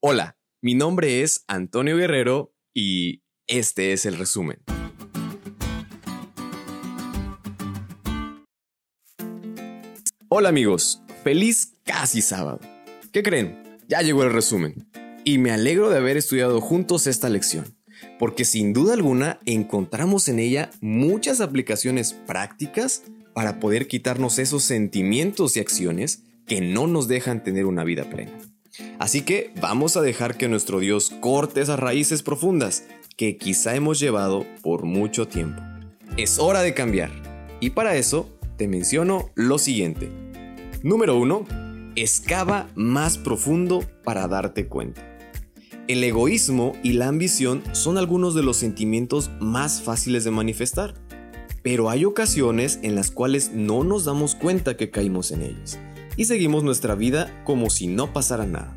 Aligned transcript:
Hola, 0.00 0.38
mi 0.62 0.76
nombre 0.76 1.22
es 1.22 1.42
Antonio 1.48 1.96
Guerrero 1.96 2.54
y 2.72 3.24
este 3.48 3.92
es 3.92 4.06
el 4.06 4.16
resumen. 4.16 4.60
Hola 10.28 10.50
amigos, 10.50 11.02
feliz 11.24 11.74
casi 11.82 12.22
sábado. 12.22 12.60
¿Qué 13.12 13.24
creen? 13.24 13.60
Ya 13.88 14.02
llegó 14.02 14.22
el 14.22 14.32
resumen. 14.32 14.88
Y 15.24 15.38
me 15.38 15.50
alegro 15.50 15.90
de 15.90 15.96
haber 15.96 16.16
estudiado 16.16 16.60
juntos 16.60 17.08
esta 17.08 17.28
lección, 17.28 17.64
porque 18.20 18.44
sin 18.44 18.72
duda 18.72 18.94
alguna 18.94 19.40
encontramos 19.46 20.28
en 20.28 20.38
ella 20.38 20.70
muchas 20.80 21.40
aplicaciones 21.40 22.12
prácticas 22.12 23.02
para 23.34 23.58
poder 23.58 23.88
quitarnos 23.88 24.38
esos 24.38 24.62
sentimientos 24.62 25.56
y 25.56 25.60
acciones 25.60 26.22
que 26.46 26.60
no 26.60 26.86
nos 26.86 27.08
dejan 27.08 27.42
tener 27.42 27.66
una 27.66 27.82
vida 27.82 28.08
plena. 28.08 28.38
Así 28.98 29.22
que 29.22 29.52
vamos 29.60 29.96
a 29.96 30.02
dejar 30.02 30.36
que 30.36 30.48
nuestro 30.48 30.80
Dios 30.80 31.12
corte 31.20 31.60
esas 31.60 31.78
raíces 31.78 32.22
profundas 32.22 32.84
que 33.16 33.36
quizá 33.36 33.74
hemos 33.74 33.98
llevado 33.98 34.46
por 34.62 34.84
mucho 34.84 35.26
tiempo. 35.26 35.60
Es 36.16 36.38
hora 36.38 36.62
de 36.62 36.74
cambiar. 36.74 37.10
Y 37.60 37.70
para 37.70 37.96
eso 37.96 38.28
te 38.56 38.68
menciono 38.68 39.30
lo 39.34 39.58
siguiente. 39.58 40.10
Número 40.82 41.16
1. 41.16 41.46
Excava 41.96 42.68
más 42.76 43.18
profundo 43.18 43.84
para 44.04 44.28
darte 44.28 44.68
cuenta. 44.68 45.04
El 45.88 46.04
egoísmo 46.04 46.74
y 46.82 46.92
la 46.92 47.08
ambición 47.08 47.62
son 47.72 47.98
algunos 47.98 48.34
de 48.34 48.42
los 48.42 48.58
sentimientos 48.58 49.30
más 49.40 49.82
fáciles 49.82 50.22
de 50.22 50.30
manifestar, 50.30 50.94
pero 51.62 51.88
hay 51.88 52.04
ocasiones 52.04 52.78
en 52.82 52.94
las 52.94 53.10
cuales 53.10 53.52
no 53.52 53.84
nos 53.84 54.04
damos 54.04 54.34
cuenta 54.34 54.76
que 54.76 54.90
caímos 54.90 55.30
en 55.32 55.42
ellos 55.42 55.78
y 56.18 56.24
seguimos 56.24 56.64
nuestra 56.64 56.96
vida 56.96 57.42
como 57.44 57.70
si 57.70 57.86
no 57.86 58.12
pasara 58.12 58.44
nada, 58.44 58.76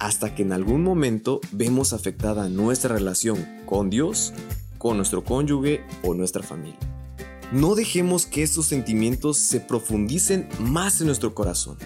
hasta 0.00 0.34
que 0.34 0.42
en 0.42 0.52
algún 0.52 0.82
momento 0.82 1.40
vemos 1.52 1.92
afectada 1.92 2.48
nuestra 2.48 2.94
relación 2.94 3.46
con 3.66 3.90
Dios, 3.90 4.32
con 4.78 4.96
nuestro 4.96 5.22
cónyuge 5.22 5.82
o 6.02 6.14
nuestra 6.14 6.42
familia. 6.42 6.78
No 7.52 7.74
dejemos 7.74 8.24
que 8.24 8.42
estos 8.42 8.66
sentimientos 8.66 9.36
se 9.36 9.60
profundicen 9.60 10.48
más 10.60 11.00
en 11.00 11.08
nuestro 11.08 11.34
corazón. 11.34 11.76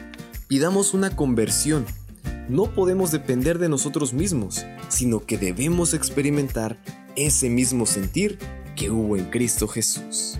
Pidamos 0.46 0.94
una 0.94 1.14
conversión. 1.16 1.84
No 2.48 2.72
podemos 2.72 3.10
depender 3.10 3.58
de 3.58 3.68
nosotros 3.68 4.12
mismos, 4.12 4.64
sino 4.88 5.26
que 5.26 5.36
debemos 5.36 5.94
experimentar 5.94 6.80
ese 7.16 7.50
mismo 7.50 7.86
sentir 7.86 8.38
que 8.76 8.90
hubo 8.90 9.16
en 9.16 9.30
Cristo 9.30 9.66
Jesús. 9.66 10.38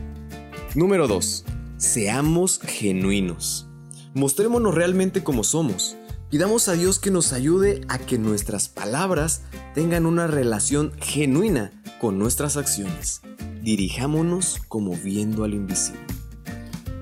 Número 0.75 1.09
2. 1.09 1.45
Seamos 1.79 2.61
genuinos. 2.61 3.72
Mostrémonos 4.15 4.75
realmente 4.75 5.25
como 5.25 5.43
somos. 5.43 5.97
Pidamos 6.29 6.69
a 6.69 6.75
Dios 6.75 6.99
que 6.99 7.11
nos 7.11 7.33
ayude 7.33 7.81
a 7.89 7.99
que 7.99 8.19
nuestras 8.19 8.69
palabras 8.69 9.41
tengan 9.75 10.05
una 10.05 10.27
relación 10.27 10.93
genuina 11.01 11.73
con 11.99 12.19
nuestras 12.19 12.59
acciones. 12.59 13.23
Dirijámonos 13.63 14.59
como 14.69 14.95
viendo 14.95 15.45
al 15.45 15.55
invisible. 15.55 16.03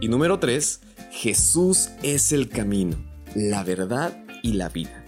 Y 0.00 0.06
número 0.06 0.38
3. 0.38 0.82
Jesús 1.10 1.90
es 2.04 2.30
el 2.30 2.48
camino, 2.48 2.96
la 3.34 3.64
verdad 3.64 4.16
y 4.44 4.52
la 4.52 4.68
vida. 4.68 5.04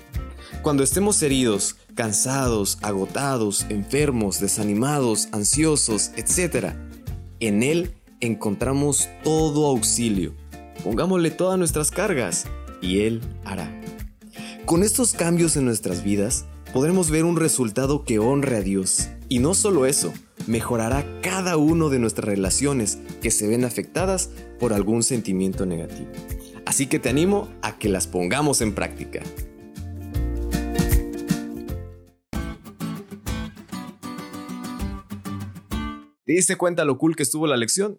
Cuando 0.63 0.83
estemos 0.83 1.23
heridos, 1.23 1.77
cansados, 1.95 2.79
agotados, 2.83 3.65
enfermos, 3.69 4.41
desanimados, 4.41 5.29
ansiosos, 5.31 6.11
etc., 6.17 6.75
en 7.39 7.63
Él 7.63 7.95
encontramos 8.21 9.09
todo 9.23 9.69
auxilio 9.69 10.42
Pongámosle 10.85 11.31
todas 11.31 11.59
nuestras 11.59 11.91
cargas 11.91 12.47
y 12.81 13.01
Él 13.01 13.21
hará. 13.45 13.71
Con 14.65 14.83
estos 14.83 15.13
cambios 15.13 15.57
en 15.57 15.65
nuestras 15.65 16.03
vidas, 16.03 16.47
podremos 16.73 17.11
ver 17.11 17.25
un 17.25 17.37
resultado 17.37 18.05
que 18.05 18.19
honre 18.19 18.57
a 18.57 18.63
Dios. 18.63 19.09
Y 19.29 19.39
no 19.39 19.55
solo 19.55 19.87
eso, 19.87 20.13
mejorará 20.47 21.05
cada 21.21 21.57
uno 21.57 21.89
de 21.89 21.99
nuestras 21.99 22.27
relaciones 22.27 22.99
que 23.21 23.31
se 23.31 23.47
ven 23.47 23.65
afectadas 23.65 24.31
por 24.59 24.73
algún 24.73 25.03
sentimiento 25.03 25.67
negativo. 25.67 26.11
Así 26.67 26.87
que 26.87 26.99
te 26.99 27.09
animo 27.09 27.49
a 27.63 27.79
que 27.79 27.89
las 27.89 28.07
pongamos 28.07 28.61
en 28.61 28.75
práctica. 28.75 29.23
¿Te 36.25 36.33
diste 36.33 36.57
cuenta 36.57 36.85
lo 36.85 36.99
cool 36.99 37.15
que 37.15 37.23
estuvo 37.23 37.47
la 37.47 37.57
lección? 37.57 37.99